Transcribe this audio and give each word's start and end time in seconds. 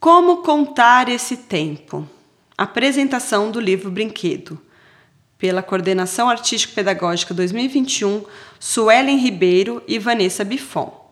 Como 0.00 0.42
contar 0.42 1.08
esse 1.08 1.36
tempo? 1.36 2.08
Apresentação 2.56 3.50
do 3.50 3.58
livro 3.58 3.90
Brinquedo. 3.90 4.56
Pela 5.36 5.60
Coordenação 5.60 6.30
Artístico-Pedagógica 6.30 7.34
2021, 7.34 8.24
Suelen 8.60 9.18
Ribeiro 9.18 9.82
e 9.88 9.98
Vanessa 9.98 10.44
Bifon. 10.44 11.04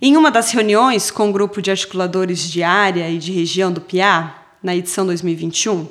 Em 0.00 0.16
uma 0.16 0.30
das 0.30 0.52
reuniões 0.52 1.10
com 1.10 1.28
o 1.28 1.32
grupo 1.32 1.60
de 1.60 1.70
articuladores 1.70 2.50
de 2.50 2.62
área 2.62 3.10
e 3.10 3.18
de 3.18 3.30
região 3.30 3.70
do 3.70 3.82
PIA, 3.82 4.34
na 4.62 4.74
edição 4.74 5.04
2021, 5.04 5.86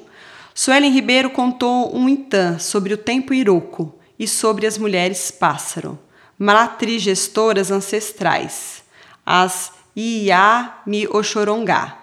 Suelen 0.56 0.92
Ribeiro 0.92 1.30
contou 1.30 1.96
um 1.96 2.10
intan 2.10 2.58
sobre 2.58 2.96
o 2.96 2.98
tempo 2.98 3.32
iroco 3.32 3.94
e 4.18 4.28
sobre 4.28 4.66
as 4.66 4.76
mulheres 4.76 5.30
pássaro, 5.30 6.00
matrigestoras 6.40 7.70
ancestrais, 7.70 8.84
as 9.24 9.77
Iá 10.00 10.84
Mi 10.86 11.08
Oxorongá. 11.08 11.98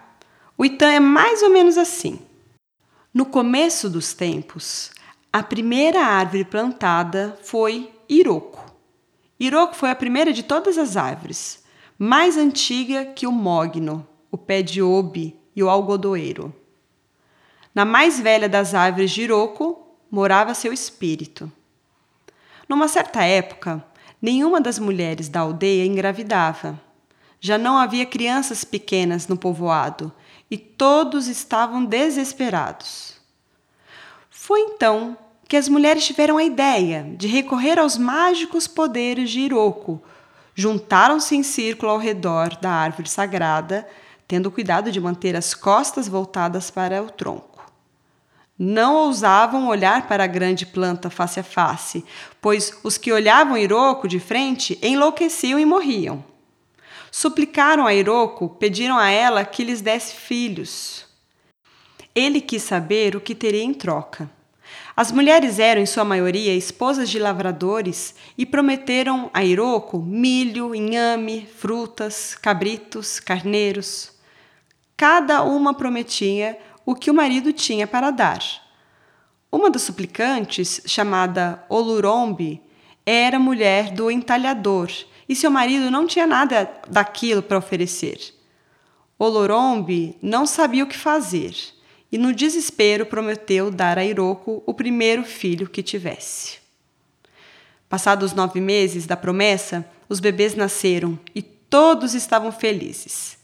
O 0.59 0.65
Itã 0.65 0.91
é 0.91 0.99
mais 0.99 1.45
ou 1.45 1.51
menos 1.51 1.79
assim. 1.79 2.19
No 3.15 3.25
começo 3.25 3.89
dos 3.89 4.13
tempos, 4.13 4.91
a 5.33 5.45
primeira 5.45 6.01
árvore 6.01 6.45
plantada 6.45 7.39
foi 7.45 7.93
Iroco. 8.09 8.75
Iroco 9.39 9.77
foi 9.77 9.91
a 9.91 9.95
primeira 9.95 10.33
de 10.33 10.43
todas 10.43 10.77
as 10.77 10.97
árvores, 10.97 11.63
mais 11.97 12.37
antiga 12.37 13.05
que 13.05 13.29
o 13.29 13.31
mogno, 13.31 14.05
o 14.29 14.37
pé 14.37 14.61
de 14.61 14.83
obe 14.83 15.39
e 15.55 15.63
o 15.63 15.71
algodoeiro. 15.71 16.53
Na 17.73 17.85
mais 17.85 18.19
velha 18.19 18.49
das 18.49 18.75
árvores 18.75 19.13
de 19.13 19.23
Iroco 19.23 19.87
morava 20.11 20.53
seu 20.53 20.73
espírito. 20.73 21.49
Numa 22.69 22.89
certa 22.89 23.23
época, 23.23 23.85
nenhuma 24.21 24.61
das 24.61 24.81
mulheres 24.81 25.29
da 25.29 25.39
aldeia 25.39 25.87
engravidava. 25.87 26.83
Já 27.47 27.59
não 27.59 27.77
havia 27.77 28.07
crianças 28.07 28.65
pequenas 28.65 29.29
no 29.29 29.37
povoado 29.37 30.11
e 30.51 30.57
todos 30.57 31.29
estavam 31.29 31.85
desesperados. 31.85 33.17
Foi 34.31 34.61
então 34.61 35.15
que 35.47 35.55
as 35.55 35.69
mulheres 35.69 36.07
tiveram 36.07 36.39
a 36.39 36.43
ideia 36.43 37.07
de 37.19 37.29
recorrer 37.29 37.79
aos 37.79 37.99
mágicos 37.99 38.67
poderes 38.67 39.29
de 39.29 39.41
Iroko. 39.41 40.03
Juntaram-se 40.55 41.37
em 41.37 41.43
círculo 41.43 41.93
ao 41.93 41.99
redor 41.99 42.57
da 42.57 42.71
árvore 42.71 43.11
sagrada, 43.11 43.87
tendo 44.27 44.51
cuidado 44.51 44.91
de 44.91 44.99
manter 44.99 45.37
as 45.37 45.53
costas 45.53 46.09
voltadas 46.09 46.71
para 46.71 47.03
o 47.03 47.11
tronco. 47.11 47.71
Não 48.59 48.95
ousavam 48.95 49.69
olhar 49.69 50.09
para 50.09 50.25
a 50.25 50.27
grande 50.27 50.65
planta 50.65 51.11
face 51.11 51.41
a 51.41 51.45
face, 51.45 52.07
pois 52.41 52.73
os 52.83 52.97
que 52.97 53.13
olhavam 53.13 53.59
Iroko 53.59 54.09
de 54.09 54.19
frente 54.19 54.79
enlouqueciam 54.81 55.61
e 55.61 55.67
morriam. 55.67 56.25
Suplicaram 57.17 57.87
a 57.87 57.95
Iroko, 57.95 58.49
pediram 58.49 58.99
a 58.99 59.09
ela 59.09 59.45
que 59.45 59.63
lhes 59.63 59.81
desse 59.81 60.17
filhos. 60.17 61.07
Ele 62.13 62.41
quis 62.41 62.61
saber 62.61 63.15
o 63.15 63.21
que 63.21 63.37
teria 63.37 63.63
em 63.63 63.73
troca. 63.73 64.29
As 64.97 65.13
mulheres 65.13 65.61
eram, 65.61 65.81
em 65.81 65.87
sua 65.87 66.05
maioria, 66.05 66.53
esposas 66.53 67.09
de 67.09 67.21
lavradores 67.21 68.17
e 68.37 68.45
prometeram 68.45 69.31
a 69.33 69.45
Iroko 69.45 70.01
milho, 70.01 70.75
inhame, 70.75 71.47
frutas, 71.57 72.35
cabritos, 72.35 73.21
carneiros. 73.21 74.11
Cada 74.97 75.45
uma 75.45 75.73
prometia 75.73 76.59
o 76.85 76.97
que 76.97 77.13
o 77.13 77.15
marido 77.15 77.53
tinha 77.53 77.87
para 77.87 78.11
dar. 78.11 78.43
Uma 79.53 79.71
das 79.71 79.83
suplicantes, 79.83 80.83
chamada 80.85 81.65
Olurombe, 81.69 82.61
era 83.07 83.39
mulher 83.39 83.93
do 83.93 84.11
entalhador 84.11 84.91
e 85.29 85.35
seu 85.35 85.51
marido 85.51 85.91
não 85.91 86.07
tinha 86.07 86.27
nada 86.27 86.71
daquilo 86.89 87.43
para 87.43 87.59
oferecer. 87.59 88.19
Olorombe 89.19 90.17
não 90.21 90.47
sabia 90.47 90.85
o 90.85 90.87
que 90.87 90.97
fazer 90.97 91.55
e, 92.11 92.19
no 92.19 92.33
desespero, 92.33 93.07
prometeu 93.07 93.71
dar 93.71 93.99
a 93.99 94.05
Iroko 94.05 94.63
o 94.67 94.75
primeiro 94.75 95.25
filho 95.25 95.69
que 95.69 95.83
tivesse. 95.83 96.59
Passados 97.89 98.33
nove 98.33 98.61
meses 98.61 99.07
da 99.07 99.17
promessa, 99.17 99.89
os 100.09 100.21
bebês 100.21 100.55
nasceram 100.55 101.19
e 101.35 101.43
todos 101.43 102.15
estavam 102.15 102.51
felizes. 102.51 103.39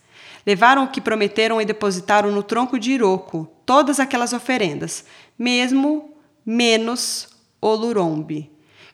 Levaram 0.47 0.85
o 0.85 0.89
que 0.89 1.01
prometeram 1.01 1.61
e 1.61 1.65
depositaram 1.65 2.31
no 2.33 2.43
tronco 2.43 2.79
de 2.79 2.93
Iroko 2.93 3.49
todas 3.65 4.01
aquelas 4.01 4.33
oferendas, 4.33 5.05
mesmo 5.39 6.15
menos 6.45 7.29
Olurombe, 7.61 8.51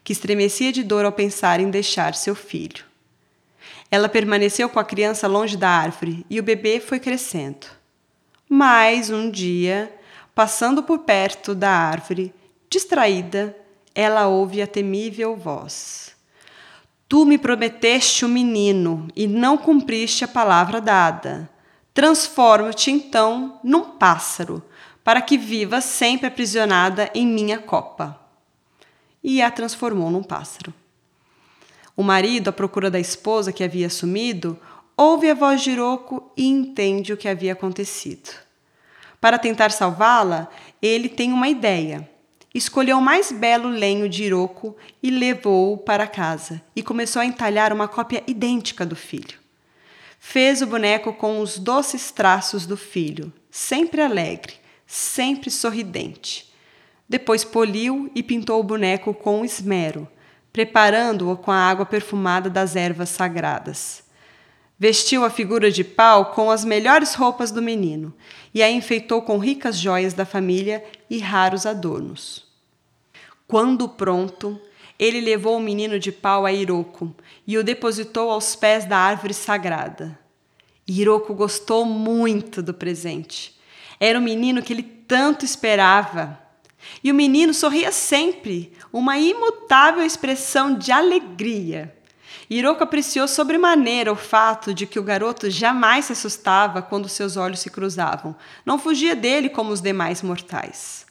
que 0.07 0.13
estremecia 0.13 0.71
de 0.71 0.85
dor 0.85 1.05
ao 1.05 1.11
pensar 1.11 1.59
em 1.59 1.69
deixar 1.69 2.15
seu 2.15 2.37
filho. 2.37 2.85
Ela 3.91 4.09
permaneceu 4.09 4.69
com 4.69 4.79
a 4.79 4.85
criança 4.85 5.27
longe 5.27 5.57
da 5.57 5.69
árvore 5.69 6.25
e 6.31 6.39
o 6.39 6.45
bebê 6.45 6.79
foi 6.79 7.01
crescendo. 7.01 7.67
Mas 8.49 9.11
um 9.11 9.29
dia, 9.29 9.93
passando 10.33 10.81
por 10.81 11.01
perto 11.01 11.57
da 11.57 11.73
árvore, 11.73 12.33
distraída, 12.71 13.57
ela 13.97 14.29
ouve 14.29 14.63
a 14.63 14.67
temível 14.69 15.35
voz: 15.35 16.15
Tu 17.09 17.25
me 17.25 17.37
prometeste 17.37 18.25
um 18.25 18.29
menino 18.29 19.09
e 19.17 19.27
não 19.27 19.59
cumpriste 19.59 20.25
a 20.25 20.29
palavra 20.29 20.81
dada. 20.81 21.51
Transformo-te 21.93 22.93
então 22.93 23.59
num 23.65 23.83
pássaro, 23.83 24.63
para 25.03 25.21
que 25.21 25.37
viva 25.37 25.81
sempre 25.81 26.29
aprisionada 26.29 27.11
em 27.13 27.27
minha 27.27 27.59
copa 27.59 28.25
e 29.27 29.43
a 29.43 29.51
transformou 29.51 30.09
num 30.09 30.23
pássaro. 30.23 30.73
O 31.97 32.03
marido, 32.05 32.49
à 32.49 32.53
procura 32.53 32.89
da 32.89 33.01
esposa 33.01 33.53
que 33.53 33.65
havia 33.65 33.91
sumido, 33.91 34.57
ouve 34.97 35.29
a 35.29 35.35
voz 35.35 35.63
de 35.63 35.73
Iroko 35.73 36.31
e 36.37 36.47
entende 36.47 37.13
o 37.13 37.17
que 37.17 37.29
havia 37.29 37.55
acontecido. 37.55 38.31
Para 39.21 39.37
tentar 39.37 39.73
salvá-la, 39.73 40.49
ele 40.81 41.09
tem 41.09 41.33
uma 41.33 41.49
ideia. 41.49 42.09
Escolheu 42.55 42.99
o 42.99 43.03
mais 43.03 43.33
belo 43.33 43.69
lenho 43.69 44.09
de 44.09 44.23
Iroko 44.23 44.77
e 45.03 45.11
levou-o 45.11 45.79
para 45.79 46.07
casa 46.07 46.63
e 46.77 46.83
começou 46.83 47.21
a 47.21 47.27
entalhar 47.27 47.73
uma 47.73 47.89
cópia 47.89 48.23
idêntica 48.29 48.87
do 48.87 48.95
filho. 48.95 49.41
Fez 50.21 50.63
o 50.63 50.67
boneco 50.67 51.13
com 51.13 51.41
os 51.41 51.59
doces 51.59 52.13
traços 52.13 52.65
do 52.65 52.77
filho, 52.77 53.33
sempre 53.51 54.01
alegre, 54.01 54.55
sempre 54.87 55.51
sorridente. 55.51 56.46
Depois 57.09 57.45
poliu 57.45 58.11
e 58.15 58.23
pintou 58.23 58.61
o 58.61 58.65
boneco 58.65 59.15
com 59.15 59.45
esmero, 59.45 60.09
preparando-o 60.53 61.37
com 61.37 61.51
a 61.51 61.57
água 61.57 61.87
perfumada 61.87 62.51
das 62.51 62.75
ervas 62.75 63.11
sagradas. 63.11 64.05
Vestiu 64.79 65.25
a 65.25 65.31
figura 65.31 65.71
de 65.71 65.83
pau 65.83 66.33
com 66.33 66.51
as 66.51 66.65
melhores 66.65 67.15
roupas 67.15 67.51
do 67.51 67.63
menino 67.63 68.15
e 68.53 68.63
a 68.63 68.71
enfeitou 68.71 69.23
com 69.23 69.39
ricas 69.39 69.79
joias 69.79 70.13
da 70.13 70.27
família 70.27 70.85
e 71.09 71.19
raros 71.19 71.65
adornos. 71.65 72.45
Quando 73.47 73.89
pronto, 73.89 74.61
ele 74.99 75.21
levou 75.21 75.57
o 75.57 75.61
menino 75.61 75.99
de 75.99 76.11
pau 76.11 76.45
a 76.45 76.53
Iroko 76.53 77.15
e 77.47 77.57
o 77.57 77.65
depositou 77.65 78.31
aos 78.31 78.57
pés 78.57 78.85
da 78.85 78.99
árvore 78.99 79.33
sagrada. 79.33 80.19
Iroko 80.87 81.35
gostou 81.35 81.85
muito 81.85 82.63
do 82.63 82.75
presente. 82.75 83.59
Era 83.99 84.19
o 84.19 84.23
menino 84.23 84.63
que 84.63 84.73
ele 84.73 84.83
tanto 84.83 85.45
esperava. 85.45 86.46
E 87.03 87.11
o 87.11 87.15
menino 87.15 87.53
sorria 87.53 87.93
sempre, 87.93 88.73
uma 88.93 89.19
imutável 89.19 90.05
expressão 90.05 90.75
de 90.75 90.91
alegria. 90.93 91.95
Hiroko 92.49 92.85
apreciou 92.85 93.27
sobremaneira 93.27 94.13
o 94.13 94.17
fato 94.17 94.73
de 94.73 94.87
que 94.87 94.99
o 94.99 95.03
garoto 95.03 95.51
jamais 95.51 96.05
se 96.05 96.13
assustava 96.13 96.81
quando 96.81 97.09
seus 97.09 97.37
olhos 97.37 97.61
se 97.61 97.71
cruzavam. 97.71 98.37
Não 98.65 98.79
fugia 98.79 99.17
dele 99.17 99.49
como 99.49 99.73
os 99.73 99.81
demais 99.81 100.23
mortais. 100.23 101.07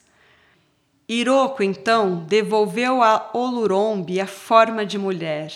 Hiroko, 1.08 1.62
então, 1.62 2.24
devolveu 2.26 3.02
a 3.02 3.30
Olurombi 3.34 4.20
a 4.20 4.26
forma 4.26 4.84
de 4.84 4.98
mulher. 4.98 5.52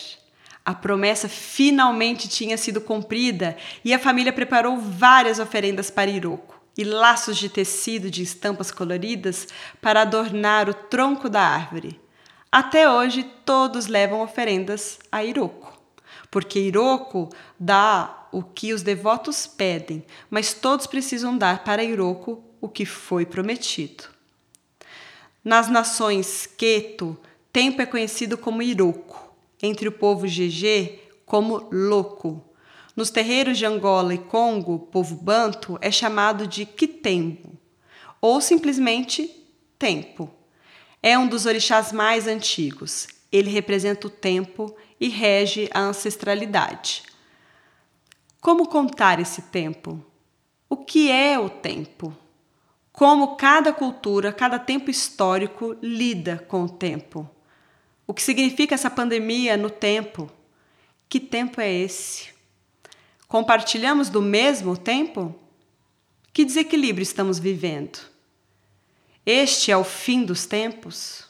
A 0.63 0.73
promessa 0.75 1.27
finalmente 1.27 2.29
tinha 2.29 2.57
sido 2.57 2.79
cumprida 2.79 3.57
e 3.83 3.93
a 3.93 3.99
família 3.99 4.31
preparou 4.31 4.77
várias 4.77 5.39
oferendas 5.39 5.89
para 5.89 6.11
Hiroko 6.11 6.60
e 6.77 6.83
laços 6.83 7.37
de 7.37 7.49
tecido 7.49 8.09
de 8.09 8.23
estampas 8.23 8.71
coloridas 8.71 9.47
para 9.81 10.01
adornar 10.01 10.69
o 10.69 10.73
tronco 10.73 11.29
da 11.29 11.41
árvore. 11.41 11.99
Até 12.51 12.89
hoje, 12.89 13.23
todos 13.45 13.87
levam 13.87 14.21
oferendas 14.21 14.99
a 15.11 15.23
Iroko, 15.23 15.79
porque 16.29 16.59
Iroko 16.59 17.29
dá 17.59 18.27
o 18.31 18.43
que 18.43 18.73
os 18.73 18.81
devotos 18.81 19.47
pedem, 19.47 20.05
mas 20.29 20.53
todos 20.53 20.87
precisam 20.87 21.37
dar 21.37 21.63
para 21.63 21.83
Iroko 21.83 22.43
o 22.59 22.69
que 22.69 22.85
foi 22.85 23.25
prometido. 23.25 24.05
Nas 25.43 25.67
nações 25.67 26.45
Queto, 26.45 27.17
tempo 27.51 27.81
é 27.81 27.85
conhecido 27.85 28.37
como 28.37 28.61
Iroko, 28.61 29.33
entre 29.61 29.87
o 29.87 29.91
povo 29.91 30.27
GG 30.27 30.99
como 31.25 31.67
Loco 31.71 32.50
nos 32.95 33.09
terreiros 33.09 33.57
de 33.57 33.65
Angola 33.65 34.13
e 34.13 34.17
Congo, 34.17 34.79
povo 34.79 35.15
banto 35.15 35.77
é 35.81 35.91
chamado 35.91 36.45
de 36.45 36.65
quitembo, 36.65 37.57
ou 38.19 38.41
simplesmente 38.41 39.29
tempo. 39.79 40.29
É 41.01 41.17
um 41.17 41.27
dos 41.27 41.45
orixás 41.45 41.91
mais 41.91 42.27
antigos. 42.27 43.07
Ele 43.31 43.49
representa 43.49 44.07
o 44.07 44.09
tempo 44.09 44.75
e 44.99 45.07
rege 45.07 45.69
a 45.73 45.79
ancestralidade. 45.79 47.03
Como 48.39 48.67
contar 48.67 49.19
esse 49.19 49.43
tempo? 49.43 50.03
O 50.69 50.77
que 50.77 51.09
é 51.09 51.39
o 51.39 51.49
tempo? 51.49 52.15
Como 52.91 53.35
cada 53.35 53.71
cultura, 53.73 54.33
cada 54.33 54.59
tempo 54.59 54.91
histórico 54.91 55.75
lida 55.81 56.45
com 56.47 56.65
o 56.65 56.69
tempo? 56.69 57.27
O 58.05 58.13
que 58.13 58.21
significa 58.21 58.75
essa 58.75 58.89
pandemia 58.89 59.55
no 59.55 59.69
tempo? 59.69 60.29
Que 61.07 61.19
tempo 61.19 61.61
é 61.61 61.71
esse? 61.71 62.29
Compartilhamos 63.31 64.09
do 64.09 64.21
mesmo 64.21 64.75
tempo? 64.75 65.33
Que 66.33 66.43
desequilíbrio 66.43 67.01
estamos 67.01 67.39
vivendo? 67.39 67.97
Este 69.25 69.71
é 69.71 69.77
o 69.77 69.85
fim 69.85 70.25
dos 70.25 70.45
tempos? 70.45 71.23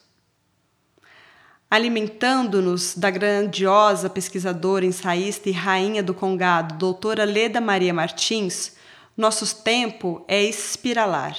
Alimentando-nos 1.70 2.96
da 2.96 3.12
grandiosa 3.12 4.10
pesquisadora, 4.10 4.84
ensaísta 4.84 5.48
e 5.48 5.52
rainha 5.52 6.02
do 6.02 6.12
Congado, 6.12 6.76
doutora 6.76 7.24
Leda 7.24 7.62
Maria 7.62 7.94
Martins, 7.94 8.76
nosso 9.16 9.58
tempo 9.58 10.26
é 10.28 10.42
espiralar. 10.42 11.38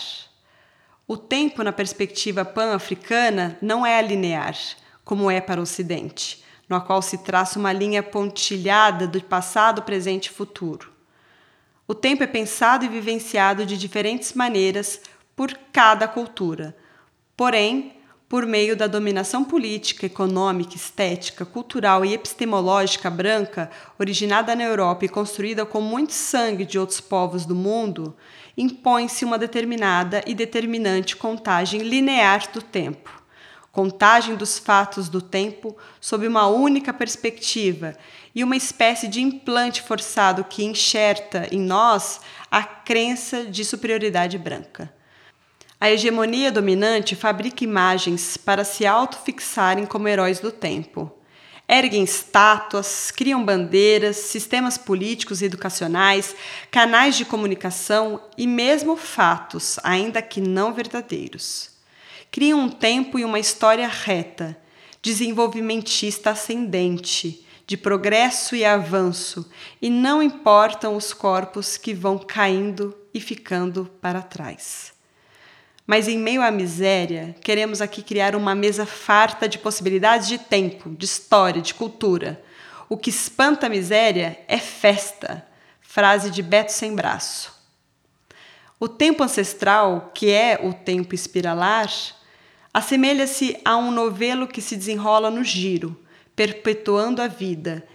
O 1.08 1.16
tempo, 1.16 1.64
na 1.64 1.72
perspectiva 1.72 2.44
pan-africana, 2.44 3.58
não 3.60 3.84
é 3.84 4.00
linear, 4.00 4.56
como 5.04 5.28
é 5.28 5.40
para 5.40 5.58
o 5.58 5.64
Ocidente, 5.64 6.41
no 6.68 6.80
qual 6.80 7.02
se 7.02 7.18
traça 7.18 7.58
uma 7.58 7.72
linha 7.72 8.02
pontilhada 8.02 9.06
do 9.06 9.22
passado, 9.22 9.82
presente 9.82 10.26
e 10.26 10.30
futuro. 10.30 10.90
O 11.86 11.94
tempo 11.94 12.22
é 12.22 12.26
pensado 12.26 12.84
e 12.84 12.88
vivenciado 12.88 13.66
de 13.66 13.76
diferentes 13.76 14.32
maneiras 14.32 15.00
por 15.36 15.52
cada 15.72 16.06
cultura, 16.08 16.76
porém, 17.36 17.92
por 18.28 18.46
meio 18.46 18.74
da 18.74 18.86
dominação 18.86 19.44
política, 19.44 20.06
econômica, 20.06 20.74
estética, 20.74 21.44
cultural 21.44 22.02
e 22.02 22.14
epistemológica 22.14 23.10
branca, 23.10 23.70
originada 23.98 24.56
na 24.56 24.62
Europa 24.62 25.04
e 25.04 25.08
construída 25.08 25.66
com 25.66 25.82
muito 25.82 26.14
sangue 26.14 26.64
de 26.64 26.78
outros 26.78 26.98
povos 26.98 27.44
do 27.44 27.54
mundo, 27.54 28.16
impõe-se 28.56 29.24
uma 29.24 29.36
determinada 29.36 30.22
e 30.26 30.34
determinante 30.34 31.14
contagem 31.14 31.82
linear 31.82 32.50
do 32.50 32.62
tempo. 32.62 33.21
Contagem 33.72 34.36
dos 34.36 34.58
fatos 34.58 35.08
do 35.08 35.22
tempo 35.22 35.74
sob 35.98 36.28
uma 36.28 36.46
única 36.46 36.92
perspectiva 36.92 37.96
e 38.34 38.44
uma 38.44 38.54
espécie 38.54 39.08
de 39.08 39.22
implante 39.22 39.80
forçado 39.80 40.44
que 40.44 40.62
enxerta 40.62 41.48
em 41.50 41.58
nós 41.58 42.20
a 42.50 42.62
crença 42.62 43.46
de 43.46 43.64
superioridade 43.64 44.36
branca. 44.36 44.92
A 45.80 45.90
hegemonia 45.90 46.52
dominante 46.52 47.16
fabrica 47.16 47.64
imagens 47.64 48.36
para 48.36 48.62
se 48.62 48.84
autofixarem 48.84 49.86
como 49.86 50.06
heróis 50.06 50.38
do 50.38 50.52
tempo. 50.52 51.10
Erguem 51.66 52.04
estátuas, 52.04 53.10
criam 53.10 53.42
bandeiras, 53.42 54.16
sistemas 54.16 54.76
políticos 54.76 55.40
e 55.40 55.46
educacionais, 55.46 56.36
canais 56.70 57.16
de 57.16 57.24
comunicação 57.24 58.20
e 58.36 58.46
mesmo 58.46 58.96
fatos, 58.96 59.78
ainda 59.82 60.20
que 60.20 60.42
não 60.42 60.74
verdadeiros. 60.74 61.71
Criam 62.32 62.60
um 62.60 62.68
tempo 62.70 63.18
e 63.18 63.26
uma 63.26 63.38
história 63.38 63.86
reta, 63.86 64.56
desenvolvimentista 65.02 66.30
ascendente, 66.30 67.46
de 67.66 67.76
progresso 67.76 68.56
e 68.56 68.64
avanço, 68.64 69.50
e 69.82 69.90
não 69.90 70.22
importam 70.22 70.96
os 70.96 71.12
corpos 71.12 71.76
que 71.76 71.92
vão 71.92 72.18
caindo 72.18 72.96
e 73.12 73.20
ficando 73.20 73.84
para 74.00 74.22
trás. 74.22 74.94
Mas 75.86 76.08
em 76.08 76.16
meio 76.18 76.40
à 76.40 76.50
miséria, 76.50 77.36
queremos 77.42 77.82
aqui 77.82 78.02
criar 78.02 78.34
uma 78.34 78.54
mesa 78.54 78.86
farta 78.86 79.46
de 79.46 79.58
possibilidades 79.58 80.26
de 80.26 80.38
tempo, 80.38 80.88
de 80.88 81.04
história, 81.04 81.60
de 81.60 81.74
cultura. 81.74 82.42
O 82.88 82.96
que 82.96 83.10
espanta 83.10 83.66
a 83.66 83.70
miséria 83.70 84.40
é 84.48 84.56
festa. 84.56 85.46
Frase 85.82 86.30
de 86.30 86.42
Beto 86.42 86.72
Sem 86.72 86.94
Braço. 86.94 87.52
O 88.80 88.88
tempo 88.88 89.22
ancestral, 89.22 90.10
que 90.14 90.30
é 90.30 90.58
o 90.62 90.72
tempo 90.72 91.14
espiralar, 91.14 91.90
assemelha-se 92.72 93.58
a 93.64 93.76
um 93.76 93.90
novelo 93.90 94.46
que 94.46 94.60
se 94.60 94.76
desenrola 94.76 95.30
no 95.30 95.44
giro, 95.44 95.98
perpetuando 96.34 97.20
a 97.20 97.26
vida, 97.26 97.86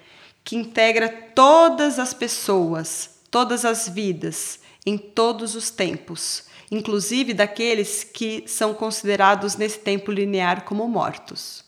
que 0.44 0.56
integra 0.56 1.10
todas 1.10 2.00
as 2.00 2.14
pessoas, 2.14 3.20
todas 3.32 3.66
as 3.66 3.90
vidas, 3.90 4.60
em 4.86 4.98
todos 4.98 5.56
os 5.56 5.70
tempos 5.70 6.48
inclusive 6.70 7.34
daqueles 7.34 8.04
que 8.04 8.44
são 8.46 8.74
considerados 8.74 9.56
nesse 9.56 9.80
tempo 9.80 10.12
linear 10.12 10.64
como 10.64 10.88
mortos. 10.88 11.64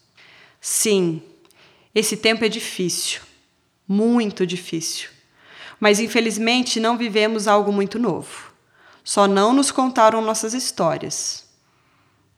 Sim, 0.60 1.22
esse 1.96 2.18
tempo 2.18 2.44
é 2.44 2.50
difícil, 2.50 3.22
muito 3.88 4.46
difícil. 4.46 5.10
Mas 5.80 6.00
infelizmente 6.00 6.80
não 6.80 6.98
vivemos 6.98 7.48
algo 7.48 7.72
muito 7.72 7.98
novo. 7.98 8.52
Só 9.04 9.28
não 9.28 9.54
nos 9.54 9.72
contaram 9.72 10.22
nossas 10.22 10.54
histórias. 10.54 11.48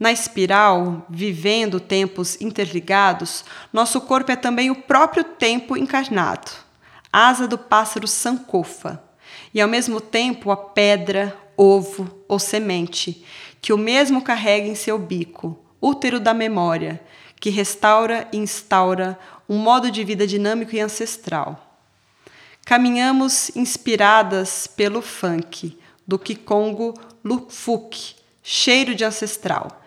Na 0.02 0.12
espiral, 0.12 1.06
vivendo 1.08 1.80
tempos 1.80 2.42
interligados, 2.42 3.46
nosso 3.72 4.02
corpo 4.02 4.32
é 4.32 4.36
também 4.36 4.72
o 4.72 4.82
próprio 4.82 5.24
tempo 5.24 5.78
encarnado, 5.78 6.50
asa 7.14 7.48
do 7.48 7.56
pássaro 7.56 8.08
sankofa, 8.08 9.00
e 9.54 9.62
ao 9.62 9.70
mesmo 9.70 10.02
tempo 10.02 10.50
a 10.50 10.58
pedra, 10.58 11.38
ovo 11.56 12.10
ou 12.28 12.40
semente, 12.40 13.24
que 13.62 13.72
o 13.72 13.78
mesmo 13.78 14.24
carrega 14.24 14.68
em 14.68 14.74
seu 14.74 14.98
bico, 14.98 15.64
útero 15.80 16.20
da 16.20 16.34
memória, 16.34 17.00
que 17.40 17.52
restaura 17.52 18.28
e 18.34 18.38
instaura 18.38 19.20
um 19.48 19.60
modo 19.60 19.92
de 19.92 20.04
vida 20.04 20.26
dinâmico 20.26 20.76
e 20.76 20.80
ancestral. 20.80 21.78
Caminhamos 22.66 23.56
inspiradas 23.56 24.66
pelo 24.66 25.00
funk 25.00 25.78
do 26.08 26.18
Kikongo 26.18 26.96
Lufuk, 27.24 28.16
cheiro 28.42 28.96
de 28.96 29.06
ancestral, 29.06 29.78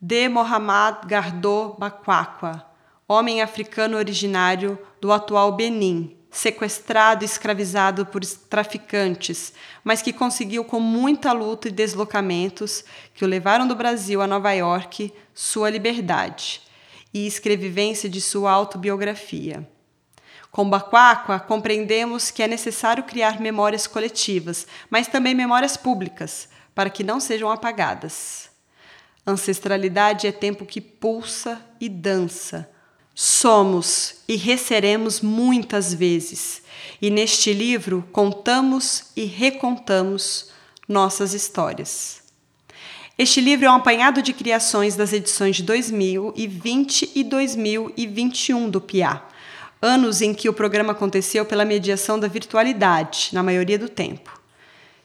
de 0.00 0.28
Mohammad 0.28 1.06
Gardo 1.06 1.74
Bakwakwa, 1.76 2.64
homem 3.08 3.42
africano 3.42 3.96
originário 3.96 4.78
do 5.00 5.10
atual 5.10 5.50
Benin, 5.50 6.16
sequestrado 6.30 7.24
e 7.24 7.26
escravizado 7.26 8.06
por 8.06 8.24
traficantes, 8.24 9.52
mas 9.82 10.00
que 10.00 10.12
conseguiu 10.12 10.64
com 10.64 10.78
muita 10.78 11.32
luta 11.32 11.66
e 11.66 11.72
deslocamentos 11.72 12.84
que 13.12 13.24
o 13.24 13.28
levaram 13.28 13.66
do 13.66 13.74
Brasil 13.74 14.22
a 14.22 14.26
Nova 14.26 14.52
York 14.52 15.12
sua 15.34 15.68
liberdade 15.68 16.62
e 17.12 17.26
escrevivência 17.26 18.08
de 18.08 18.20
sua 18.20 18.52
autobiografia. 18.52 19.68
Com 20.52 20.70
Baquaqua, 20.70 21.40
compreendemos 21.40 22.30
que 22.30 22.42
é 22.42 22.46
necessário 22.46 23.02
criar 23.02 23.40
memórias 23.40 23.88
coletivas, 23.88 24.64
mas 24.88 25.08
também 25.08 25.34
memórias 25.34 25.76
públicas, 25.76 26.48
para 26.72 26.88
que 26.88 27.02
não 27.02 27.18
sejam 27.18 27.50
apagadas. 27.50 28.47
Ancestralidade 29.28 30.26
é 30.26 30.32
tempo 30.32 30.64
que 30.64 30.80
pulsa 30.80 31.60
e 31.78 31.86
dança, 31.86 32.66
Somos 33.20 34.14
e 34.28 34.36
receremos 34.36 35.20
muitas 35.20 35.92
vezes, 35.92 36.62
e 37.02 37.10
neste 37.10 37.52
livro 37.52 38.08
contamos 38.12 39.06
e 39.16 39.24
recontamos 39.24 40.52
nossas 40.88 41.34
histórias. 41.34 42.22
Este 43.18 43.40
livro 43.40 43.66
é 43.66 43.70
um 43.70 43.74
apanhado 43.74 44.22
de 44.22 44.32
criações 44.32 44.94
das 44.94 45.12
edições 45.12 45.56
de 45.56 45.64
2020 45.64 47.10
e 47.12 47.24
2021 47.24 48.70
do 48.70 48.80
PIA, 48.80 49.20
anos 49.82 50.22
em 50.22 50.32
que 50.32 50.48
o 50.48 50.54
programa 50.54 50.92
aconteceu 50.92 51.44
pela 51.44 51.64
mediação 51.64 52.20
da 52.20 52.28
virtualidade, 52.28 53.30
na 53.32 53.42
maioria 53.42 53.80
do 53.80 53.88
tempo. 53.88 54.37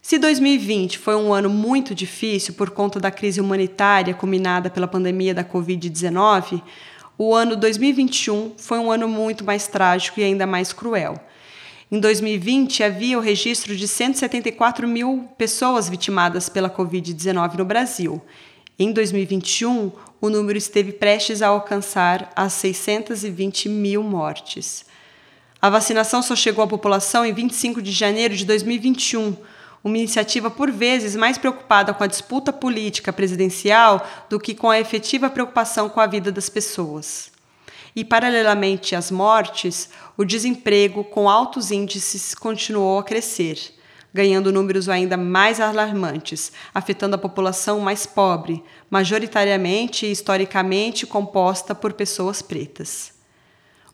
Se 0.06 0.20
2020 0.20 0.98
foi 1.00 1.16
um 1.16 1.32
ano 1.32 1.50
muito 1.50 1.96
difícil 1.96 2.56
por 2.56 2.72
conta 2.72 3.00
da 3.00 3.10
crise 3.10 3.40
humanitária 3.40 4.14
culminada 4.14 4.70
pela 4.70 4.86
pandemia 4.86 5.34
da 5.34 5.46
Covid-19, 5.46 6.62
o 7.18 7.34
ano 7.34 7.56
2021 7.56 8.56
foi 8.58 8.80
um 8.80 8.92
ano 8.92 9.08
muito 9.08 9.46
mais 9.46 9.66
trágico 9.66 10.20
e 10.20 10.24
ainda 10.26 10.46
mais 10.46 10.74
cruel. 10.74 11.18
Em 11.90 12.02
2020, 12.02 12.84
havia 12.84 13.18
o 13.18 13.22
registro 13.22 13.78
de 13.78 13.88
174 13.88 14.86
mil 14.90 15.30
pessoas 15.38 15.88
vitimadas 15.88 16.50
pela 16.50 16.70
Covid-19 16.70 17.54
no 17.56 17.64
Brasil. 17.64 18.22
Em 18.78 18.92
2021, 18.92 19.90
o 20.20 20.30
número 20.30 20.58
esteve 20.58 20.92
prestes 20.92 21.42
a 21.42 21.48
alcançar 21.48 22.30
as 22.36 22.52
620 22.52 23.70
mil 23.70 24.04
mortes. 24.04 24.84
A 25.62 25.70
vacinação 25.70 26.22
só 26.22 26.36
chegou 26.36 26.62
à 26.62 26.68
população 26.68 27.26
em 27.26 27.32
25 27.32 27.82
de 27.82 27.94
janeiro 27.94 28.36
de 28.36 28.46
2021, 28.46 29.34
uma 29.84 29.98
iniciativa 29.98 30.50
por 30.50 30.72
vezes 30.72 31.16
mais 31.16 31.38
preocupada 31.38 31.94
com 31.94 32.04
a 32.04 32.08
disputa 32.08 32.54
política 32.54 33.12
presidencial 33.12 34.08
do 34.30 34.40
que 34.40 34.56
com 34.56 34.70
a 34.70 34.80
efetiva 34.80 35.30
preocupação 35.30 35.90
com 35.90 36.00
a 36.00 36.08
vida 36.08 36.32
das 36.32 36.48
pessoas. 36.48 37.32
E, 37.96 38.04
paralelamente 38.04 38.96
às 38.96 39.12
mortes, 39.12 39.90
o 40.18 40.24
desemprego 40.24 41.04
com 41.04 41.30
altos 41.30 41.70
índices 41.70 42.34
continuou 42.34 42.98
a 42.98 43.04
crescer, 43.04 43.60
ganhando 44.14 44.52
números 44.52 44.88
ainda 44.88 45.18
mais 45.18 45.60
alarmantes, 45.60 46.52
afetando 46.74 47.16
a 47.16 47.20
população 47.20 47.80
mais 47.80 48.06
pobre, 48.06 48.64
majoritariamente 48.90 50.06
e 50.06 50.12
historicamente 50.12 51.06
composta 51.06 51.76
por 51.76 51.94
pessoas 51.94 52.42
pretas. 52.42 53.14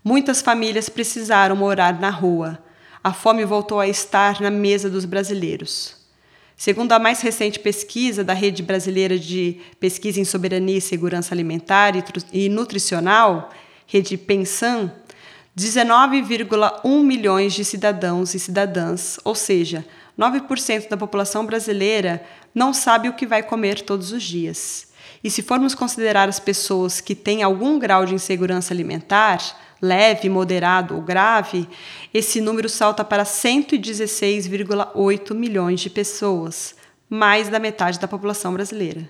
Muitas 0.04 0.42
famílias 0.42 0.88
precisaram 0.88 1.56
morar 1.56 2.00
na 2.00 2.10
rua 2.10 2.60
a 3.04 3.14
fome 3.14 3.46
voltou 3.46 3.80
a 3.80 3.88
estar 3.88 4.42
na 4.42 4.52
mesa 4.52 4.90
dos 4.90 5.06
brasileiros. 5.06 5.96
Segundo 6.56 6.92
a 6.92 7.00
mais 7.00 7.22
recente 7.22 7.58
pesquisa 7.58 8.24
da 8.24 8.34
Rede 8.34 8.62
Brasileira 8.62 9.18
de 9.18 9.62
Pesquisa 9.80 10.20
em 10.20 10.26
Soberania 10.26 10.78
e 10.78 10.82
Segurança 10.82 11.34
Alimentar 11.34 11.94
e 12.34 12.50
Nutricional, 12.50 13.50
Rede 13.88 14.18
Pensan, 14.18 14.92
19,1 15.58 17.04
milhões 17.04 17.54
de 17.54 17.64
cidadãos 17.64 18.34
e 18.34 18.40
cidadãs, 18.40 19.20
ou 19.24 19.34
seja, 19.34 19.86
9% 20.18 20.90
da 20.90 20.98
população 20.98 21.46
brasileira, 21.46 22.22
não 22.54 22.74
sabe 22.74 23.08
o 23.08 23.14
que 23.14 23.26
vai 23.26 23.42
comer 23.42 23.82
todos 23.82 24.12
os 24.12 24.22
dias. 24.22 24.90
E 25.24 25.30
se 25.30 25.42
formos 25.42 25.74
considerar 25.74 26.28
as 26.28 26.40
pessoas 26.40 27.00
que 27.00 27.16
têm 27.16 27.42
algum 27.42 27.80
grau 27.80 28.06
de 28.06 28.14
insegurança 28.14 28.74
alimentar, 28.74 29.42
leve, 29.82 30.30
moderado 30.30 30.96
ou 30.96 31.02
grave, 31.02 31.68
esse 32.14 32.40
número 32.42 32.70
salta 32.70 33.04
para 33.04 33.24
116,8 33.24 35.34
milhões 35.34 35.80
de 35.80 35.90
pessoas, 35.90 36.76
mais 37.10 37.50
da 37.50 37.58
metade 37.60 38.00
da 38.00 38.08
população 38.08 38.54
brasileira. 38.54 39.10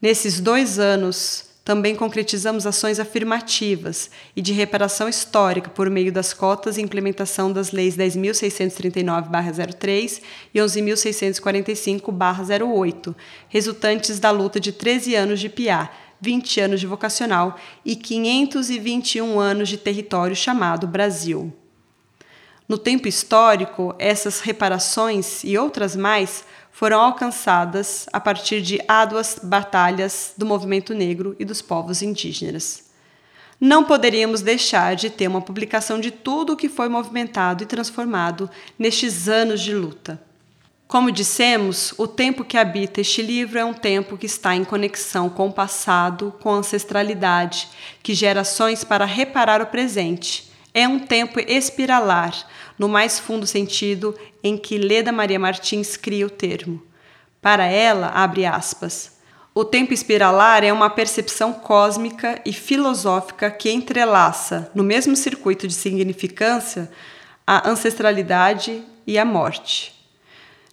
Nesses 0.00 0.40
dois 0.40 0.78
anos, 0.78 1.50
também 1.62 1.94
concretizamos 1.94 2.66
ações 2.66 2.98
afirmativas 2.98 4.10
e 4.34 4.40
de 4.42 4.52
reparação 4.52 5.08
histórica 5.08 5.70
por 5.70 5.88
meio 5.90 6.10
das 6.10 6.32
cotas 6.32 6.76
e 6.76 6.82
implementação 6.82 7.52
das 7.52 7.70
leis 7.70 7.96
10.639-03 7.96 10.20
e 10.54 10.58
11.645-08, 10.58 13.14
resultantes 13.48 14.18
da 14.18 14.30
luta 14.30 14.58
de 14.58 14.72
13 14.72 15.14
anos 15.14 15.38
de 15.38 15.48
PIA, 15.48 15.88
20 16.20 16.60
anos 16.60 16.80
de 16.80 16.86
vocacional 16.86 17.56
e 17.84 17.96
521 17.96 19.38
anos 19.38 19.68
de 19.68 19.76
território 19.76 20.36
chamado 20.36 20.86
Brasil. 20.86 21.52
No 22.68 22.78
tempo 22.78 23.08
histórico, 23.08 23.94
essas 23.98 24.40
reparações 24.40 25.42
e 25.42 25.58
outras 25.58 25.96
mais 25.96 26.44
foram 26.70 27.00
alcançadas 27.00 28.06
a 28.12 28.20
partir 28.20 28.62
de 28.62 28.80
árduas 28.86 29.40
batalhas 29.42 30.34
do 30.36 30.46
movimento 30.46 30.94
negro 30.94 31.34
e 31.38 31.44
dos 31.44 31.60
povos 31.60 32.00
indígenas. 32.00 32.90
Não 33.60 33.84
poderíamos 33.84 34.40
deixar 34.40 34.96
de 34.96 35.10
ter 35.10 35.28
uma 35.28 35.42
publicação 35.42 36.00
de 36.00 36.10
tudo 36.10 36.52
o 36.52 36.56
que 36.56 36.68
foi 36.68 36.88
movimentado 36.88 37.62
e 37.62 37.66
transformado 37.66 38.48
nestes 38.78 39.28
anos 39.28 39.60
de 39.60 39.74
luta. 39.74 40.29
Como 40.90 41.12
dissemos, 41.12 41.94
o 41.96 42.08
tempo 42.08 42.44
que 42.44 42.58
habita 42.58 43.00
este 43.00 43.22
livro 43.22 43.56
é 43.56 43.64
um 43.64 43.72
tempo 43.72 44.18
que 44.18 44.26
está 44.26 44.56
em 44.56 44.64
conexão 44.64 45.30
com 45.30 45.46
o 45.46 45.52
passado, 45.52 46.34
com 46.40 46.52
a 46.52 46.56
ancestralidade, 46.56 47.68
que 48.02 48.12
gera 48.12 48.40
ações 48.40 48.82
para 48.82 49.04
reparar 49.04 49.62
o 49.62 49.66
presente. 49.66 50.50
É 50.74 50.88
um 50.88 50.98
tempo 50.98 51.38
espiralar, 51.38 52.34
no 52.76 52.88
mais 52.88 53.20
fundo 53.20 53.46
sentido 53.46 54.18
em 54.42 54.58
que 54.58 54.78
Leda 54.78 55.12
Maria 55.12 55.38
Martins 55.38 55.96
cria 55.96 56.26
o 56.26 56.30
termo. 56.30 56.82
Para 57.40 57.66
ela, 57.66 58.08
abre 58.08 58.44
aspas, 58.44 59.16
o 59.54 59.64
tempo 59.64 59.94
espiralar 59.94 60.64
é 60.64 60.72
uma 60.72 60.90
percepção 60.90 61.52
cósmica 61.52 62.42
e 62.44 62.52
filosófica 62.52 63.48
que 63.48 63.70
entrelaça, 63.70 64.68
no 64.74 64.82
mesmo 64.82 65.14
circuito 65.14 65.68
de 65.68 65.74
significância, 65.74 66.90
a 67.46 67.70
ancestralidade 67.70 68.82
e 69.06 69.16
a 69.20 69.24
morte. 69.24 69.99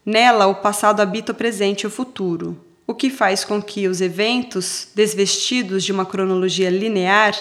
Nela, 0.08 0.48
o 0.48 0.56
passado 0.56 1.02
habita 1.02 1.34
o 1.34 1.36
presente 1.36 1.82
e 1.82 1.88
o 1.88 1.90
futuro, 1.90 2.58
o 2.88 2.96
que 2.96 3.10
faz 3.10 3.44
com 3.44 3.62
que 3.62 3.90
os 3.90 4.00
eventos, 4.00 4.88
desvestidos 4.96 5.84
de 5.84 5.92
uma 5.92 6.06
cronologia 6.06 6.70
linear, 6.70 7.36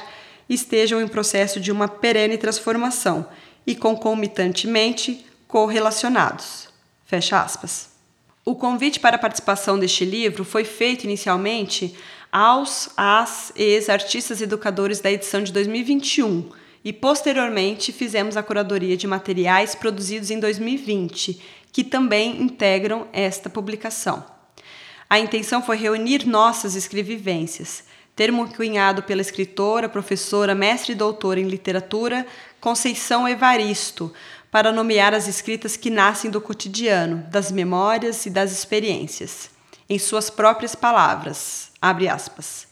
estejam 0.49 1.01
em 1.01 1.07
processo 1.07 1.61
de 1.61 1.71
uma 1.71 1.87
perene 1.87 2.37
transformação 2.37 3.25
e 3.65 3.77
concomitantemente 3.77 5.25
correlacionados. 5.47 6.69
Fecha 7.05 7.41
aspas. 7.41 7.91
O 8.45 8.57
convite 8.57 8.99
para 8.99 9.15
a 9.15 9.21
participação 9.21 9.79
deste 9.79 10.05
livro 10.05 10.45
foi 10.45 10.65
feito 10.65 11.05
inicialmente 11.05 11.95
aos, 12.33 12.91
as, 12.97 13.53
ex-artistas 13.55 14.43
educadores 14.43 14.99
da 14.99 15.13
edição 15.13 15.41
de 15.41 15.53
2021 15.53 16.51
e 16.85 16.93
posteriormente 16.93 17.93
fizemos 17.93 18.37
a 18.37 18.43
curadoria 18.43 18.97
de 18.97 19.07
materiais 19.07 19.77
produzidos 19.77 20.33
em 20.33 20.41
2020 20.41 21.41
que 21.77 21.85
também 21.85 22.41
integram 22.41 23.07
esta 23.13 23.51
publicação. 23.51 24.25
A 25.11 25.19
intenção 25.19 25.63
foi 25.63 25.77
reunir 25.77 26.27
nossas 26.27 26.75
escrevivências, 26.75 27.85
termo 28.17 28.49
cunhado 28.49 29.03
pela 29.03 29.21
escritora, 29.21 29.87
professora, 29.87 30.55
mestre 30.55 30.93
e 30.93 30.97
doutora 30.97 31.39
em 31.39 31.47
literatura 31.47 32.27
Conceição 32.63 33.29
Evaristo, 33.29 34.11
para 34.51 34.73
nomear 34.73 35.13
as 35.13 35.29
escritas 35.29 35.77
que 35.77 35.91
nascem 35.91 36.31
do 36.31 36.41
cotidiano, 36.41 37.27
das 37.31 37.53
memórias 37.53 38.25
e 38.25 38.31
das 38.31 38.53
experiências. 38.53 39.51
Em 39.87 39.99
suas 39.99 40.31
próprias 40.31 40.75
palavras, 40.75 41.71
abre 41.79 42.09
aspas. 42.09 42.67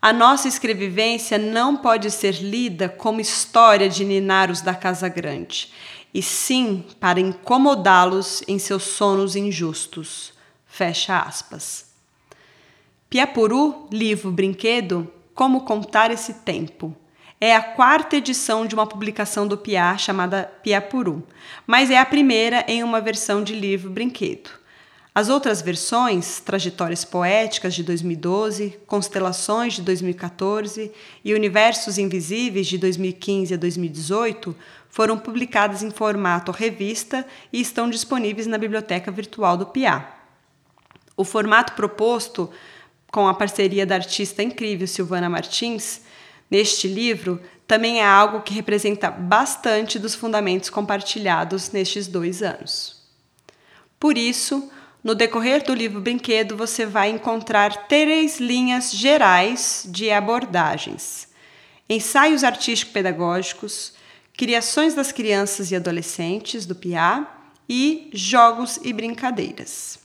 A 0.00 0.14
nossa 0.14 0.48
escrevivência 0.48 1.36
não 1.36 1.76
pode 1.76 2.10
ser 2.10 2.36
lida 2.36 2.88
como 2.88 3.20
história 3.20 3.86
de 3.86 4.02
ninários 4.02 4.62
da 4.62 4.74
Casa 4.74 5.10
Grande 5.10 5.70
e 6.12 6.22
sim 6.22 6.84
para 6.98 7.20
incomodá-los 7.20 8.42
em 8.46 8.58
seus 8.58 8.82
sonos 8.82 9.36
injustos. 9.36 10.32
Fecha 10.66 11.18
aspas. 11.18 11.90
Piapuru, 13.08 13.88
livro 13.90 14.30
brinquedo, 14.30 15.12
Como 15.34 15.62
Contar 15.62 16.10
Esse 16.10 16.34
Tempo. 16.34 16.94
É 17.40 17.56
a 17.56 17.62
quarta 17.62 18.16
edição 18.16 18.66
de 18.66 18.74
uma 18.74 18.86
publicação 18.86 19.48
do 19.48 19.56
Piá 19.56 19.96
chamada 19.96 20.44
Piapuru, 20.62 21.26
mas 21.66 21.90
é 21.90 21.98
a 21.98 22.04
primeira 22.04 22.64
em 22.68 22.84
uma 22.84 23.00
versão 23.00 23.42
de 23.42 23.54
livro 23.54 23.90
brinquedo. 23.90 24.59
As 25.12 25.28
outras 25.28 25.60
versões, 25.60 26.38
Trajetórias 26.38 27.04
Poéticas 27.04 27.74
de 27.74 27.82
2012, 27.82 28.78
Constelações 28.86 29.72
de 29.72 29.82
2014 29.82 30.92
e 31.24 31.34
Universos 31.34 31.98
Invisíveis 31.98 32.68
de 32.68 32.78
2015 32.78 33.54
a 33.54 33.56
2018, 33.56 34.54
foram 34.88 35.18
publicadas 35.18 35.82
em 35.82 35.90
formato 35.90 36.52
revista 36.52 37.26
e 37.52 37.60
estão 37.60 37.90
disponíveis 37.90 38.46
na 38.46 38.56
biblioteca 38.56 39.10
virtual 39.10 39.56
do 39.56 39.66
PIA. 39.66 40.06
O 41.16 41.24
formato 41.24 41.72
proposto, 41.72 42.48
com 43.10 43.26
a 43.26 43.34
parceria 43.34 43.84
da 43.84 43.96
artista 43.96 44.44
incrível 44.44 44.86
Silvana 44.86 45.28
Martins, 45.28 46.02
neste 46.48 46.86
livro, 46.86 47.40
também 47.66 48.00
é 48.00 48.06
algo 48.06 48.42
que 48.42 48.54
representa 48.54 49.10
bastante 49.10 49.98
dos 49.98 50.14
fundamentos 50.14 50.70
compartilhados 50.70 51.72
nestes 51.72 52.06
dois 52.06 52.42
anos. 52.42 53.00
Por 53.98 54.16
isso, 54.16 54.70
no 55.02 55.14
decorrer 55.14 55.64
do 55.64 55.74
livro 55.74 56.00
Brinquedo, 56.00 56.56
você 56.56 56.84
vai 56.84 57.10
encontrar 57.10 57.88
três 57.88 58.38
linhas 58.38 58.92
gerais 58.92 59.84
de 59.88 60.10
abordagens: 60.10 61.28
ensaios 61.88 62.44
artístico-pedagógicos, 62.44 63.94
Criações 64.36 64.94
das 64.94 65.12
Crianças 65.12 65.70
e 65.70 65.76
Adolescentes, 65.76 66.64
do 66.64 66.74
PIA, 66.74 67.26
e 67.68 68.10
Jogos 68.12 68.80
e 68.82 68.92
Brincadeiras. 68.92 69.98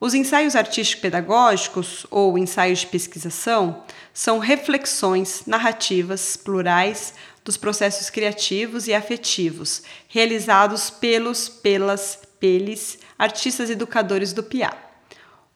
Os 0.00 0.14
ensaios 0.14 0.56
artístico-pedagógicos, 0.56 2.06
ou 2.10 2.38
ensaios 2.38 2.78
de 2.78 2.86
pesquisação, 2.86 3.84
são 4.14 4.38
reflexões 4.38 5.42
narrativas 5.46 6.38
plurais 6.38 7.12
dos 7.44 7.58
processos 7.58 8.08
criativos 8.08 8.88
e 8.88 8.94
afetivos 8.94 9.82
realizados 10.08 10.88
pelos, 10.88 11.50
pelas, 11.50 12.18
peles, 12.40 12.98
artistas 13.18 13.70
educadores 13.70 14.32
do 14.32 14.42
PIA. 14.42 14.72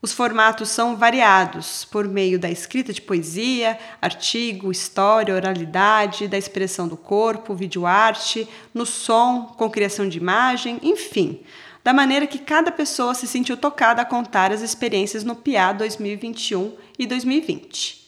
Os 0.05 0.13
formatos 0.13 0.69
são 0.69 0.97
variados 0.97 1.87
por 1.87 2.07
meio 2.07 2.39
da 2.39 2.51
escrita 2.51 2.93
de 2.93 3.01
poesia, 3.01 3.79
artigo, 4.03 4.71
história, 4.71 5.35
oralidade, 5.35 6.29
da 6.29 6.37
expressão 6.37 6.87
do 6.87 6.95
corpo, 6.95 7.55
videoarte, 7.55 8.47
no 8.75 8.85
som, 8.85 9.55
com 9.57 9.71
criação 9.71 10.07
de 10.07 10.19
imagem, 10.19 10.79
enfim, 10.83 11.41
da 11.83 11.95
maneira 11.95 12.27
que 12.27 12.39
cada 12.39 12.71
pessoa 12.71 13.15
se 13.15 13.27
sentiu 13.27 13.57
tocada 13.57 14.03
a 14.03 14.05
contar 14.05 14.53
as 14.53 14.61
experiências 14.61 15.25
no 15.25 15.35
PIA 15.35 15.73
2021 15.73 16.77
e 16.99 17.07
2020. 17.07 18.05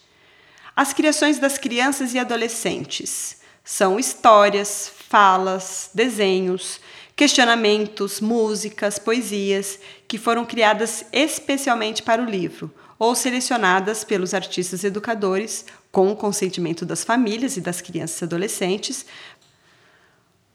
As 0.77 0.93
criações 0.93 1.39
das 1.39 1.57
crianças 1.57 2.13
e 2.13 2.19
adolescentes 2.19 3.39
são 3.65 3.99
histórias, 3.99 4.93
falas, 5.09 5.91
desenhos, 5.95 6.79
questionamentos, 7.17 8.21
músicas, 8.21 8.99
poesias 8.99 9.81
que 10.07 10.19
foram 10.19 10.45
criadas 10.45 11.07
especialmente 11.11 12.03
para 12.03 12.23
o 12.23 12.27
livro 12.27 12.71
ou 12.99 13.15
selecionadas 13.15 14.05
pelos 14.05 14.35
artistas 14.35 14.85
educadores 14.85 15.65
com 15.91 16.13
o 16.13 16.17
consentimento 16.17 16.85
das 16.85 17.03
famílias 17.03 17.57
e 17.57 17.61
das 17.63 17.81
crianças 17.81 18.21
e 18.21 18.25
adolescentes 18.25 19.07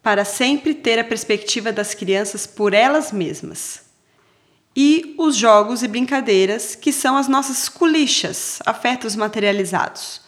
para 0.04 0.24
sempre 0.24 0.76
ter 0.76 1.00
a 1.00 1.04
perspectiva 1.04 1.72
das 1.72 1.96
crianças 1.96 2.46
por 2.46 2.74
elas 2.74 3.12
mesmas. 3.12 3.82
E 4.76 5.16
os 5.18 5.36
jogos 5.36 5.84
e 5.84 5.88
brincadeiras, 5.88 6.76
que 6.76 6.94
são 6.94 7.18
as 7.18 7.28
nossas 7.28 7.68
culichas, 7.68 8.60
afetos 8.66 9.16
materializados 9.16 10.22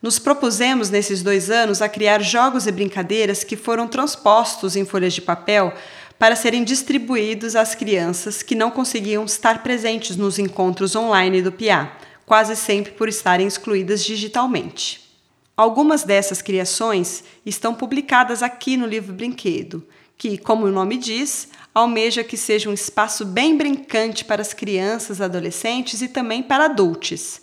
nos 0.00 0.18
propusemos 0.18 0.90
nesses 0.90 1.22
dois 1.22 1.50
anos 1.50 1.82
a 1.82 1.88
criar 1.88 2.22
jogos 2.22 2.66
e 2.66 2.72
brincadeiras 2.72 3.42
que 3.42 3.56
foram 3.56 3.88
transpostos 3.88 4.76
em 4.76 4.84
folhas 4.84 5.12
de 5.12 5.20
papel 5.20 5.72
para 6.18 6.36
serem 6.36 6.64
distribuídos 6.64 7.54
às 7.54 7.74
crianças 7.74 8.42
que 8.42 8.54
não 8.54 8.70
conseguiam 8.70 9.24
estar 9.24 9.62
presentes 9.62 10.16
nos 10.16 10.38
encontros 10.38 10.96
online 10.96 11.42
do 11.42 11.52
PIA, 11.52 11.92
quase 12.26 12.56
sempre 12.56 12.92
por 12.92 13.08
estarem 13.08 13.46
excluídas 13.46 14.04
digitalmente. 14.04 15.08
Algumas 15.56 16.04
dessas 16.04 16.40
criações 16.40 17.24
estão 17.44 17.74
publicadas 17.74 18.42
aqui 18.42 18.76
no 18.76 18.86
livro 18.86 19.12
Brinquedo, 19.12 19.84
que, 20.16 20.38
como 20.38 20.66
o 20.66 20.70
nome 20.70 20.96
diz, 20.96 21.48
almeja 21.74 22.22
que 22.24 22.36
seja 22.36 22.68
um 22.68 22.72
espaço 22.72 23.24
bem 23.24 23.56
brincante 23.56 24.24
para 24.24 24.42
as 24.42 24.52
crianças, 24.52 25.20
adolescentes 25.20 26.02
e 26.02 26.08
também 26.08 26.42
para 26.42 26.66
adultos. 26.66 27.40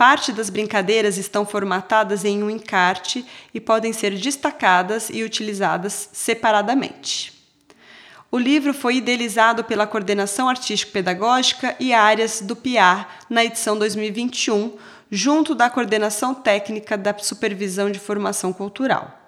Parte 0.00 0.32
das 0.32 0.48
brincadeiras 0.48 1.18
estão 1.18 1.44
formatadas 1.44 2.24
em 2.24 2.42
um 2.42 2.48
encarte 2.48 3.22
e 3.52 3.60
podem 3.60 3.92
ser 3.92 4.16
destacadas 4.16 5.10
e 5.10 5.22
utilizadas 5.22 6.08
separadamente. 6.10 7.34
O 8.32 8.38
livro 8.38 8.72
foi 8.72 8.96
idealizado 8.96 9.62
pela 9.62 9.86
Coordenação 9.86 10.48
Artístico-Pedagógica 10.48 11.76
e 11.78 11.92
áreas 11.92 12.40
do 12.40 12.56
PIAR 12.56 13.18
na 13.28 13.44
edição 13.44 13.76
2021, 13.76 14.72
junto 15.10 15.54
da 15.54 15.68
Coordenação 15.68 16.32
Técnica 16.32 16.96
da 16.96 17.14
Supervisão 17.18 17.90
de 17.90 17.98
Formação 17.98 18.54
Cultural. 18.54 19.20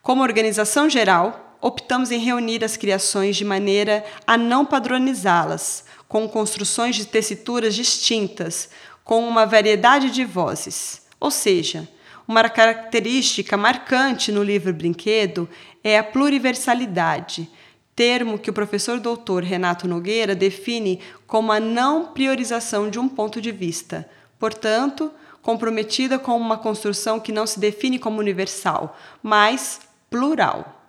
Como 0.00 0.22
organização 0.22 0.88
geral, 0.88 1.58
optamos 1.60 2.10
em 2.10 2.18
reunir 2.18 2.64
as 2.64 2.78
criações 2.78 3.36
de 3.36 3.44
maneira 3.44 4.02
a 4.26 4.38
não 4.38 4.64
padronizá-las, 4.64 5.84
com 6.08 6.26
construções 6.26 6.96
de 6.96 7.04
tessituras 7.04 7.74
distintas, 7.74 8.70
com 9.08 9.26
uma 9.26 9.46
variedade 9.46 10.10
de 10.10 10.22
vozes. 10.22 11.00
Ou 11.18 11.30
seja, 11.30 11.88
uma 12.28 12.46
característica 12.46 13.56
marcante 13.56 14.30
no 14.30 14.42
livro 14.42 14.70
Brinquedo 14.70 15.48
é 15.82 15.98
a 15.98 16.04
pluriversalidade, 16.04 17.48
termo 17.96 18.38
que 18.38 18.50
o 18.50 18.52
professor 18.52 19.00
doutor 19.00 19.42
Renato 19.42 19.88
Nogueira 19.88 20.34
define 20.34 21.00
como 21.26 21.50
a 21.50 21.58
não 21.58 22.08
priorização 22.08 22.90
de 22.90 22.98
um 22.98 23.08
ponto 23.08 23.40
de 23.40 23.50
vista, 23.50 24.06
portanto, 24.38 25.10
comprometida 25.40 26.18
com 26.18 26.36
uma 26.36 26.58
construção 26.58 27.18
que 27.18 27.32
não 27.32 27.46
se 27.46 27.58
define 27.58 27.98
como 27.98 28.20
universal, 28.20 28.94
mas 29.22 29.80
plural. 30.10 30.82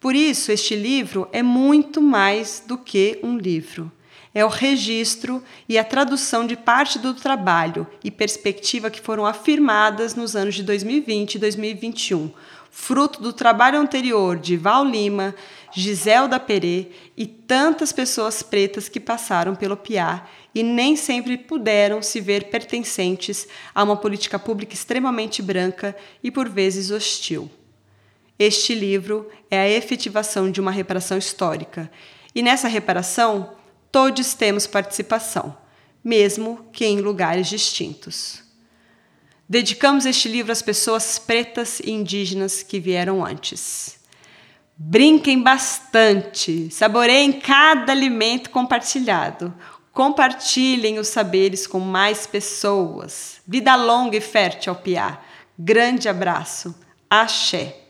Por 0.00 0.14
isso, 0.14 0.50
este 0.50 0.74
livro 0.74 1.28
é 1.30 1.42
muito 1.42 2.00
mais 2.00 2.64
do 2.66 2.78
que 2.78 3.20
um 3.22 3.36
livro. 3.36 3.92
É 4.34 4.44
o 4.44 4.48
registro 4.48 5.42
e 5.68 5.78
a 5.78 5.84
tradução 5.84 6.44
de 6.44 6.56
parte 6.56 6.98
do 6.98 7.14
trabalho 7.14 7.86
e 8.02 8.10
perspectiva 8.10 8.90
que 8.90 9.00
foram 9.00 9.24
afirmadas 9.24 10.16
nos 10.16 10.34
anos 10.34 10.56
de 10.56 10.64
2020 10.64 11.36
e 11.36 11.38
2021, 11.38 12.32
fruto 12.68 13.22
do 13.22 13.32
trabalho 13.32 13.78
anterior 13.78 14.36
de 14.36 14.56
Val 14.56 14.84
Lima, 14.84 15.36
Giselda 15.72 16.40
Perê 16.40 16.88
e 17.16 17.24
tantas 17.24 17.92
pessoas 17.92 18.42
pretas 18.42 18.88
que 18.88 18.98
passaram 18.98 19.54
pelo 19.54 19.76
PIA 19.76 20.24
e 20.52 20.64
nem 20.64 20.96
sempre 20.96 21.38
puderam 21.38 22.02
se 22.02 22.20
ver 22.20 22.44
pertencentes 22.50 23.46
a 23.72 23.84
uma 23.84 23.96
política 23.96 24.38
pública 24.38 24.74
extremamente 24.74 25.40
branca 25.40 25.96
e 26.24 26.30
por 26.32 26.48
vezes 26.48 26.90
hostil. 26.90 27.48
Este 28.36 28.74
livro 28.74 29.30
é 29.48 29.60
a 29.60 29.68
efetivação 29.68 30.50
de 30.50 30.60
uma 30.60 30.72
reparação 30.72 31.16
histórica, 31.16 31.88
e 32.34 32.42
nessa 32.42 32.66
reparação 32.66 33.50
todos 33.94 34.34
temos 34.34 34.66
participação, 34.66 35.56
mesmo 36.02 36.68
que 36.72 36.84
em 36.84 37.00
lugares 37.00 37.46
distintos. 37.46 38.42
Dedicamos 39.48 40.04
este 40.04 40.28
livro 40.28 40.50
às 40.50 40.60
pessoas 40.60 41.16
pretas 41.16 41.78
e 41.78 41.92
indígenas 41.92 42.60
que 42.60 42.80
vieram 42.80 43.24
antes. 43.24 44.00
Brinquem 44.76 45.40
bastante, 45.40 46.68
saboreiem 46.72 47.34
cada 47.34 47.92
alimento 47.92 48.50
compartilhado, 48.50 49.54
compartilhem 49.92 50.98
os 50.98 51.06
saberes 51.06 51.64
com 51.64 51.78
mais 51.78 52.26
pessoas. 52.26 53.36
Vida 53.46 53.76
longa 53.76 54.16
e 54.16 54.20
fértil 54.20 54.72
ao 54.72 54.80
piar. 54.80 55.24
Grande 55.56 56.08
abraço. 56.08 56.74
Axé. 57.08 57.83